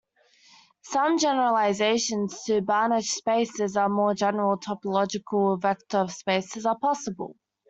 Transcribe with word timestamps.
Some 0.81 1.19
generalizations 1.19 2.41
to 2.45 2.59
Banach 2.61 3.03
spaces 3.03 3.77
and 3.77 3.93
more 3.93 4.15
general 4.15 4.57
topological 4.57 5.61
vector 5.61 6.07
spaces 6.07 6.65
are 6.65 6.79
possible. 6.79 7.35